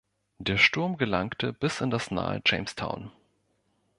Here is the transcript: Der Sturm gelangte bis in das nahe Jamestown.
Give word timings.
Der 0.39 0.57
Sturm 0.57 0.97
gelangte 0.97 1.53
bis 1.53 1.79
in 1.79 1.91
das 1.91 2.09
nahe 2.09 2.41
Jamestown. 2.43 3.11